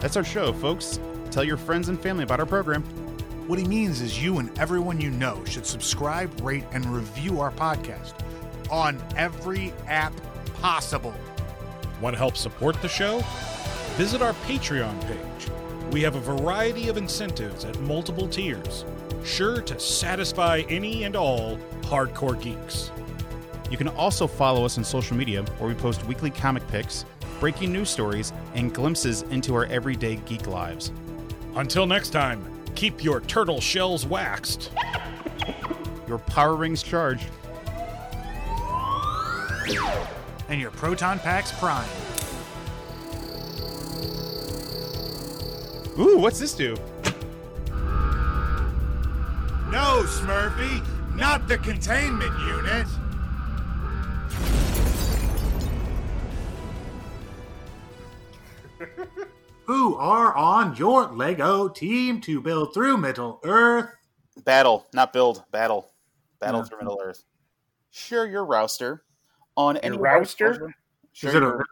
[0.00, 0.98] That's our show, folks.
[1.32, 2.82] Tell your friends and family about our program.
[3.48, 7.50] What he means is you and everyone you know should subscribe, rate, and review our
[7.52, 8.12] podcast
[8.70, 10.12] on every app
[10.60, 11.14] possible.
[12.02, 13.24] Want to help support the show?
[13.96, 15.50] Visit our Patreon page.
[15.90, 18.84] We have a variety of incentives at multiple tiers,
[19.24, 22.90] sure to satisfy any and all hardcore geeks.
[23.70, 27.06] You can also follow us on social media where we post weekly comic picks,
[27.40, 30.92] breaking news stories, and glimpses into our everyday geek lives.
[31.54, 32.42] Until next time,
[32.74, 34.70] keep your turtle shells waxed.
[36.08, 37.26] Your power rings charged.
[40.48, 41.88] And your proton packs prime.
[45.98, 46.74] Ooh, what's this do?
[49.70, 50.82] No, Smurfy,
[51.14, 52.86] not the containment unit.
[59.92, 63.90] Who are on your Lego team to build through Middle Earth?
[64.42, 65.44] Battle, not build.
[65.52, 65.92] Battle.
[66.40, 66.64] Battle Yeah.
[66.64, 67.24] through Middle Earth.
[67.90, 69.04] Share your rouster
[69.54, 70.72] on any rouster?
[71.12, 71.64] Share your, a,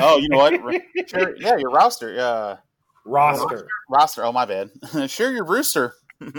[0.00, 0.54] oh, you know what?
[1.08, 2.18] Share, yeah, your rouster.
[2.18, 2.56] Uh,
[3.04, 3.68] Roster.
[3.88, 4.24] roster.
[4.24, 4.70] Oh, my bad.
[5.08, 5.94] Share your rooster.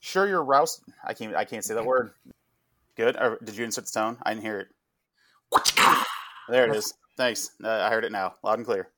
[0.00, 0.82] sure, your rouse.
[1.02, 1.34] I can't.
[1.34, 2.10] I can't say that word.
[2.94, 3.16] Good.
[3.16, 4.18] Or did you insert the tone?
[4.22, 4.68] I didn't hear it.
[6.50, 6.92] There it is.
[7.16, 7.52] Thanks.
[7.64, 8.90] Uh, I heard it now, loud and clear.